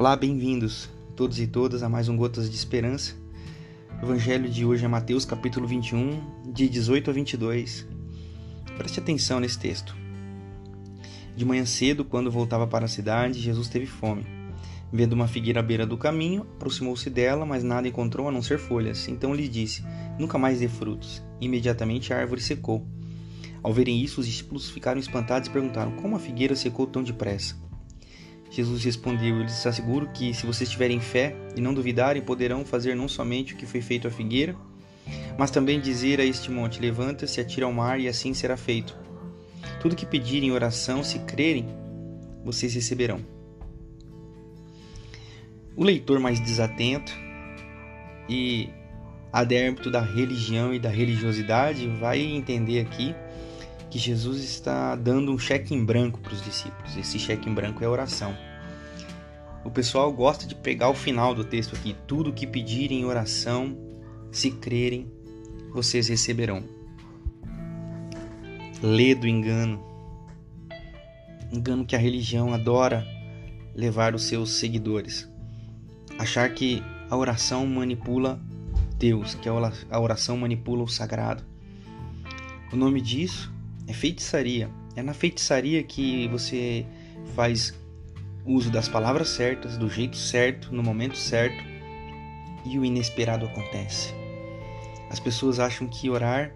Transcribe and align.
Olá, 0.00 0.16
bem-vindos 0.16 0.88
todos 1.14 1.38
e 1.38 1.46
todas 1.46 1.82
a 1.82 1.88
mais 1.90 2.08
um 2.08 2.16
Gotas 2.16 2.48
de 2.48 2.56
Esperança. 2.56 3.14
O 4.00 4.06
evangelho 4.06 4.48
de 4.48 4.64
hoje 4.64 4.82
é 4.82 4.88
Mateus 4.88 5.26
capítulo 5.26 5.66
21, 5.66 6.50
de 6.50 6.70
18 6.70 7.10
a 7.10 7.12
22. 7.12 7.86
Preste 8.78 8.98
atenção 8.98 9.40
nesse 9.40 9.58
texto. 9.58 9.94
De 11.36 11.44
manhã 11.44 11.66
cedo, 11.66 12.02
quando 12.02 12.30
voltava 12.30 12.66
para 12.66 12.86
a 12.86 12.88
cidade, 12.88 13.40
Jesus 13.40 13.68
teve 13.68 13.84
fome. 13.84 14.24
Vendo 14.90 15.12
uma 15.12 15.28
figueira 15.28 15.60
à 15.60 15.62
beira 15.62 15.84
do 15.84 15.98
caminho, 15.98 16.46
aproximou-se 16.56 17.10
dela, 17.10 17.44
mas 17.44 17.62
nada 17.62 17.86
encontrou 17.86 18.26
a 18.26 18.32
não 18.32 18.40
ser 18.40 18.58
folhas. 18.58 19.06
Então 19.06 19.34
lhe 19.34 19.48
disse: 19.48 19.84
Nunca 20.18 20.38
mais 20.38 20.60
dê 20.60 20.68
frutos. 20.68 21.22
Imediatamente 21.42 22.10
a 22.14 22.16
árvore 22.16 22.40
secou. 22.40 22.86
Ao 23.62 23.70
verem 23.70 24.02
isso, 24.02 24.22
os 24.22 24.26
discípulos 24.26 24.70
ficaram 24.70 24.98
espantados 24.98 25.50
e 25.50 25.52
perguntaram: 25.52 25.92
Como 25.96 26.16
a 26.16 26.18
figueira 26.18 26.56
secou 26.56 26.86
tão 26.86 27.02
depressa? 27.02 27.54
Jesus 28.50 28.84
respondeu: 28.84 29.36
Eu 29.36 29.42
lhes 29.42 29.64
asseguro 29.64 30.08
que, 30.08 30.34
se 30.34 30.44
vocês 30.44 30.68
tiverem 30.68 31.00
fé 31.00 31.34
e 31.56 31.60
não 31.60 31.72
duvidarem, 31.72 32.20
poderão 32.20 32.64
fazer 32.64 32.94
não 32.94 33.06
somente 33.06 33.54
o 33.54 33.56
que 33.56 33.64
foi 33.64 33.80
feito 33.80 34.08
à 34.08 34.10
figueira, 34.10 34.56
mas 35.38 35.50
também 35.50 35.80
dizer 35.80 36.20
a 36.20 36.24
este 36.24 36.50
monte: 36.50 36.80
Levanta-se, 36.80 37.40
atira 37.40 37.66
ao 37.66 37.72
mar, 37.72 38.00
e 38.00 38.08
assim 38.08 38.34
será 38.34 38.56
feito. 38.56 38.96
Tudo 39.80 39.96
que 39.96 40.04
pedirem 40.04 40.48
em 40.48 40.52
oração, 40.52 41.02
se 41.04 41.20
crerem, 41.20 41.66
vocês 42.44 42.74
receberão. 42.74 43.20
O 45.76 45.84
leitor 45.84 46.18
mais 46.18 46.40
desatento 46.40 47.12
e 48.28 48.68
adérito 49.32 49.90
da 49.90 50.00
religião 50.00 50.74
e 50.74 50.78
da 50.78 50.88
religiosidade 50.88 51.86
vai 51.86 52.20
entender 52.20 52.80
aqui 52.80 53.14
que 53.90 53.98
Jesus 53.98 54.42
está 54.42 54.94
dando 54.94 55.32
um 55.32 55.38
cheque 55.38 55.74
em 55.74 55.84
branco 55.84 56.20
para 56.20 56.32
os 56.32 56.40
discípulos. 56.40 56.96
Esse 56.96 57.18
cheque 57.18 57.50
em 57.50 57.52
branco 57.52 57.82
é 57.82 57.88
oração. 57.88 58.36
O 59.64 59.70
pessoal 59.70 60.10
gosta 60.12 60.46
de 60.46 60.54
pegar 60.54 60.88
o 60.88 60.94
final 60.94 61.34
do 61.34 61.44
texto 61.44 61.74
aqui: 61.74 61.94
tudo 62.06 62.32
que 62.32 62.46
pedirem 62.46 63.00
em 63.00 63.04
oração, 63.04 63.76
se 64.30 64.50
crerem, 64.52 65.10
vocês 65.72 66.08
receberão. 66.08 66.62
Lê 68.80 69.14
do 69.14 69.26
engano. 69.26 69.84
Engano 71.52 71.84
que 71.84 71.96
a 71.96 71.98
religião 71.98 72.54
adora 72.54 73.04
levar 73.74 74.14
os 74.14 74.22
seus 74.22 74.52
seguidores. 74.52 75.28
Achar 76.16 76.48
que 76.54 76.82
a 77.10 77.16
oração 77.16 77.66
manipula 77.66 78.40
Deus, 78.96 79.34
que 79.34 79.48
a 79.48 80.00
oração 80.00 80.36
manipula 80.36 80.84
o 80.84 80.88
sagrado. 80.88 81.44
O 82.72 82.76
nome 82.76 83.00
disso 83.00 83.52
é 83.90 83.92
feitiçaria. 83.92 84.70
É 84.94 85.02
na 85.02 85.12
feitiçaria 85.12 85.82
que 85.82 86.28
você 86.28 86.86
faz 87.34 87.74
uso 88.46 88.70
das 88.70 88.88
palavras 88.88 89.28
certas, 89.30 89.76
do 89.76 89.90
jeito 89.90 90.16
certo, 90.16 90.72
no 90.72 90.82
momento 90.82 91.18
certo 91.18 91.62
e 92.64 92.78
o 92.78 92.84
inesperado 92.84 93.46
acontece. 93.46 94.14
As 95.10 95.18
pessoas 95.18 95.58
acham 95.58 95.88
que 95.88 96.08
orar 96.08 96.52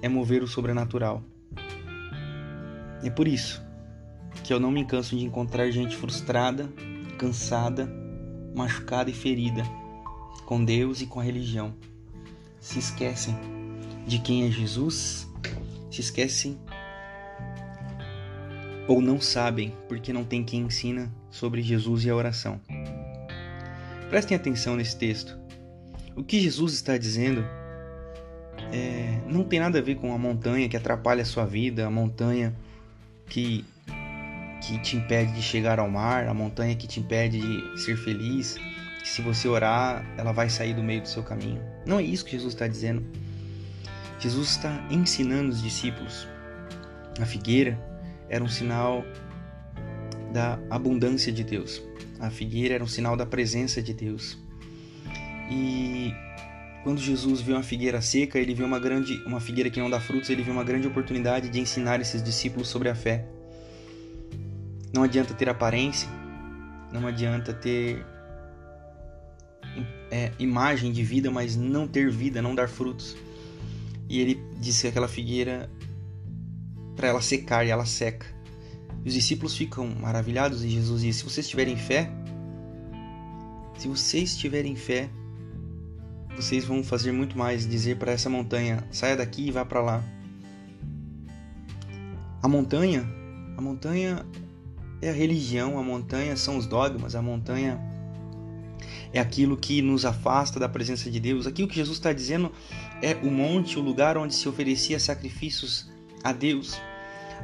é 0.00 0.08
mover 0.08 0.42
o 0.42 0.48
sobrenatural. 0.48 1.22
É 3.04 3.10
por 3.10 3.28
isso 3.28 3.62
que 4.42 4.52
eu 4.52 4.58
não 4.58 4.72
me 4.72 4.84
canso 4.84 5.16
de 5.16 5.24
encontrar 5.24 5.70
gente 5.70 5.96
frustrada, 5.96 6.68
cansada, 7.16 7.88
machucada 8.56 9.08
e 9.08 9.14
ferida 9.14 9.62
com 10.46 10.64
Deus 10.64 11.00
e 11.00 11.06
com 11.06 11.20
a 11.20 11.22
religião. 11.22 11.74
Se 12.58 12.80
esquecem 12.80 13.36
de 14.04 14.18
quem 14.18 14.46
é 14.46 14.50
Jesus, 14.50 15.28
se 15.92 16.00
esquecem 16.00 16.58
ou 18.92 19.00
não 19.00 19.18
sabem 19.18 19.72
porque 19.88 20.12
não 20.12 20.22
tem 20.22 20.44
quem 20.44 20.60
ensina 20.60 21.10
sobre 21.30 21.62
Jesus 21.62 22.04
e 22.04 22.10
a 22.10 22.14
oração. 22.14 22.60
Prestem 24.10 24.36
atenção 24.36 24.76
nesse 24.76 24.94
texto. 24.98 25.38
O 26.14 26.22
que 26.22 26.38
Jesus 26.38 26.74
está 26.74 26.98
dizendo 26.98 27.42
é, 28.70 29.18
não 29.26 29.44
tem 29.44 29.60
nada 29.60 29.78
a 29.78 29.82
ver 29.82 29.94
com 29.94 30.12
a 30.12 30.18
montanha 30.18 30.68
que 30.68 30.76
atrapalha 30.76 31.22
a 31.22 31.24
sua 31.24 31.46
vida, 31.46 31.86
a 31.86 31.90
montanha 31.90 32.54
que, 33.30 33.64
que 34.60 34.78
te 34.82 34.98
impede 34.98 35.32
de 35.32 35.40
chegar 35.40 35.78
ao 35.78 35.88
mar, 35.88 36.28
a 36.28 36.34
montanha 36.34 36.76
que 36.76 36.86
te 36.86 37.00
impede 37.00 37.40
de 37.40 37.80
ser 37.80 37.96
feliz, 37.96 38.58
que 39.00 39.08
se 39.08 39.22
você 39.22 39.48
orar, 39.48 40.04
ela 40.18 40.32
vai 40.32 40.50
sair 40.50 40.74
do 40.74 40.82
meio 40.82 41.00
do 41.00 41.08
seu 41.08 41.22
caminho. 41.22 41.62
Não 41.86 41.98
é 41.98 42.02
isso 42.02 42.26
que 42.26 42.32
Jesus 42.32 42.52
está 42.52 42.68
dizendo. 42.68 43.02
Jesus 44.18 44.50
está 44.50 44.86
ensinando 44.90 45.48
os 45.48 45.62
discípulos. 45.62 46.28
A 47.18 47.24
figueira 47.24 47.91
era 48.32 48.42
um 48.42 48.48
sinal 48.48 49.04
da 50.32 50.58
abundância 50.70 51.30
de 51.30 51.44
Deus. 51.44 51.82
A 52.18 52.30
figueira 52.30 52.76
era 52.76 52.82
um 52.82 52.86
sinal 52.86 53.14
da 53.14 53.26
presença 53.26 53.82
de 53.82 53.92
Deus. 53.92 54.38
E 55.50 56.14
quando 56.82 56.98
Jesus 56.98 57.42
viu 57.42 57.54
uma 57.54 57.62
figueira 57.62 58.00
seca, 58.00 58.38
ele 58.38 58.54
viu 58.54 58.64
uma 58.64 58.78
grande, 58.78 59.22
uma 59.26 59.38
figueira 59.38 59.68
que 59.68 59.78
não 59.78 59.90
dá 59.90 60.00
frutos, 60.00 60.30
ele 60.30 60.42
viu 60.42 60.54
uma 60.54 60.64
grande 60.64 60.88
oportunidade 60.88 61.50
de 61.50 61.60
ensinar 61.60 62.00
esses 62.00 62.22
discípulos 62.22 62.68
sobre 62.68 62.88
a 62.88 62.94
fé. 62.94 63.26
Não 64.94 65.02
adianta 65.02 65.34
ter 65.34 65.50
aparência, 65.50 66.08
não 66.90 67.06
adianta 67.06 67.52
ter 67.52 68.02
é, 70.10 70.32
imagem 70.38 70.90
de 70.90 71.04
vida, 71.04 71.30
mas 71.30 71.54
não 71.54 71.86
ter 71.86 72.10
vida, 72.10 72.40
não 72.40 72.54
dar 72.54 72.68
frutos. 72.68 73.14
E 74.08 74.20
ele 74.20 74.42
disse 74.58 74.82
que 74.82 74.88
aquela 74.88 75.08
figueira 75.08 75.68
para 76.96 77.08
ela 77.08 77.22
secar 77.22 77.66
e 77.66 77.70
ela 77.70 77.84
seca. 77.86 78.26
E 79.04 79.08
os 79.08 79.14
discípulos 79.14 79.56
ficam 79.56 79.86
maravilhados 79.86 80.62
e 80.64 80.68
Jesus 80.68 81.02
diz: 81.02 81.16
Se 81.16 81.24
vocês 81.24 81.48
tiverem 81.48 81.76
fé, 81.76 82.10
se 83.76 83.88
vocês 83.88 84.36
tiverem 84.36 84.76
fé, 84.76 85.10
vocês 86.36 86.64
vão 86.64 86.82
fazer 86.84 87.12
muito 87.12 87.36
mais. 87.36 87.66
Dizer 87.66 87.96
para 87.96 88.12
essa 88.12 88.30
montanha: 88.30 88.84
saia 88.90 89.16
daqui 89.16 89.48
e 89.48 89.50
vá 89.50 89.64
para 89.64 89.80
lá. 89.80 90.04
A 92.42 92.48
montanha, 92.48 93.08
a 93.56 93.60
montanha 93.60 94.24
é 95.00 95.10
a 95.10 95.12
religião, 95.12 95.78
a 95.78 95.82
montanha 95.82 96.36
são 96.36 96.56
os 96.56 96.66
dogmas, 96.66 97.14
a 97.14 97.22
montanha 97.22 97.80
é 99.12 99.20
aquilo 99.20 99.56
que 99.56 99.82
nos 99.82 100.04
afasta 100.04 100.58
da 100.58 100.68
presença 100.68 101.10
de 101.10 101.20
Deus. 101.20 101.46
Aqui 101.46 101.62
o 101.62 101.68
que 101.68 101.76
Jesus 101.76 101.98
está 101.98 102.12
dizendo 102.12 102.50
é 103.02 103.14
o 103.14 103.30
monte, 103.30 103.78
o 103.78 103.82
lugar 103.82 104.16
onde 104.16 104.34
se 104.34 104.48
oferecia 104.48 104.98
sacrifícios 104.98 105.90
a 106.22 106.32
Deus. 106.32 106.80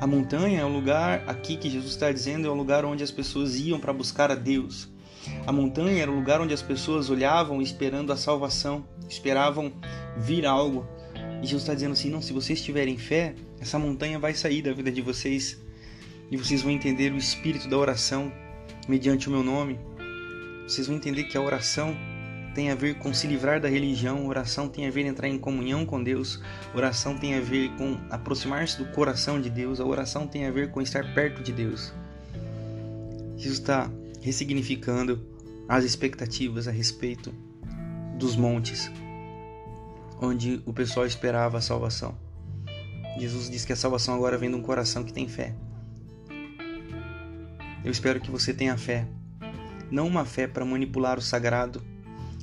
A 0.01 0.07
montanha 0.07 0.61
é 0.61 0.65
o 0.65 0.69
lugar 0.69 1.25
aqui 1.27 1.57
que 1.57 1.69
Jesus 1.69 1.93
está 1.93 2.13
dizendo 2.13 2.47
é 2.47 2.51
o 2.51 2.55
lugar 2.55 2.85
onde 2.85 3.03
as 3.03 3.11
pessoas 3.11 3.57
iam 3.57 3.81
para 3.81 3.93
buscar 3.93 4.31
a 4.31 4.35
Deus. 4.35 4.89
A 5.47 5.53
montanha 5.53 6.03
era 6.03 6.11
o 6.11 6.15
lugar 6.15 6.41
onde 6.41 6.55
as 6.55 6.63
pessoas 6.63 7.11
olhavam 7.11 7.61
esperando 7.61 8.13
a 8.13 8.17
salvação, 8.17 8.85
esperavam 9.09 9.73
vir 10.17 10.47
algo. 10.47 10.87
E 11.43 11.47
Jesus 11.47 11.63
está 11.63 11.75
dizendo 11.75 11.93
assim: 11.93 12.11
não, 12.11 12.23
se 12.23 12.33
vocês 12.33 12.63
tiverem 12.63 12.97
fé, 12.97 13.35
essa 13.61 13.79
montanha 13.79 14.19
vai 14.19 14.35
sair 14.35 14.63
da 14.63 14.73
vida 14.73 14.91
de 14.91 15.03
vocês 15.03 15.61
e 16.31 16.37
vocês 16.37 16.63
vão 16.63 16.71
entender 16.71 17.13
o 17.13 17.17
espírito 17.17 17.69
da 17.69 17.77
oração 17.77 18.33
mediante 18.89 19.29
o 19.29 19.33
meu 19.33 19.43
nome. 19.43 19.79
Vocês 20.63 20.87
vão 20.87 20.97
entender 20.97 21.25
que 21.25 21.37
a 21.37 21.41
oração 21.41 21.97
tem 22.59 22.73
a 22.73 22.75
ver 22.75 22.99
com 22.99 23.15
se 23.15 23.29
livrar 23.29 23.61
da 23.61 23.69
religião, 23.69 24.27
oração 24.27 24.69
tem 24.69 24.85
a 24.89 24.91
ver 24.91 25.07
entrar 25.07 25.29
em 25.29 25.39
comunhão 25.39 25.87
com 25.87 26.03
Deus, 26.03 26.43
oração 26.75 27.17
tem 27.17 27.37
a 27.37 27.41
ver 27.41 27.71
com 27.77 27.97
aproximar-se 28.11 28.77
do 28.77 28.87
coração 28.87 29.41
de 29.41 29.49
Deus, 29.49 29.79
a 29.79 29.85
oração 29.85 30.27
tem 30.27 30.45
a 30.45 30.51
ver 30.51 30.73
com 30.73 30.83
estar 30.83 31.15
perto 31.15 31.41
de 31.41 31.53
Deus. 31.53 31.93
Jesus 33.37 33.61
está 33.61 33.89
ressignificando 34.21 35.25
as 35.69 35.85
expectativas 35.85 36.67
a 36.67 36.73
respeito 36.73 37.33
dos 38.19 38.35
montes, 38.35 38.91
onde 40.21 40.61
o 40.67 40.73
pessoal 40.73 41.07
esperava 41.07 41.59
a 41.59 41.61
salvação. 41.61 42.13
Jesus 43.21 43.49
diz 43.49 43.65
que 43.65 43.73
a 43.73 43.77
salvação 43.77 44.17
agora 44.17 44.37
vem 44.37 44.51
de 44.51 44.57
um 44.57 44.63
coração 44.63 45.05
que 45.05 45.13
tem 45.13 45.29
fé. 45.29 45.55
Eu 47.85 47.93
espero 47.93 48.21
que 48.21 48.33
você 48.33 48.53
tenha 48.53 48.77
fé, 48.77 49.07
não 49.93 50.09
uma 50.09 50.25
fé 50.25 50.49
para 50.49 50.65
manipular 50.65 51.21
o 51.21 51.23
sagrado, 51.23 51.81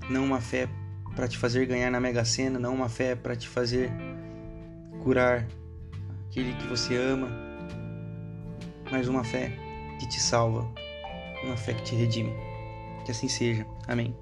não 0.10 0.26
uma 0.26 0.42
fé 0.42 0.68
para 1.16 1.28
te 1.28 1.38
fazer 1.38 1.66
ganhar 1.66 1.90
na 1.90 2.00
Mega 2.00 2.26
Sena, 2.26 2.60
não 2.60 2.74
uma 2.74 2.90
fé 2.90 3.16
para 3.16 3.36
te 3.36 3.48
fazer 3.48 3.92
curar 5.02 5.48
aquele 6.30 6.54
que 6.54 6.68
você 6.68 6.96
ama, 6.98 7.30
mas 8.92 9.08
uma 9.08 9.24
fé 9.24 9.52
que 10.00 10.08
te 10.08 10.20
salva, 10.20 10.68
uma 11.44 11.56
fé 11.56 11.74
que 11.74 11.84
te 11.84 11.96
redime. 11.96 12.34
Que 13.06 13.12
assim 13.12 13.28
seja. 13.28 13.66
Amém. 13.88 14.16